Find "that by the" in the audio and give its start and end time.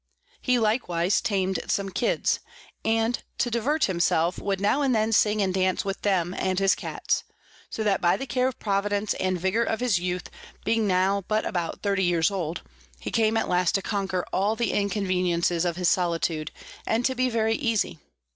7.83-8.25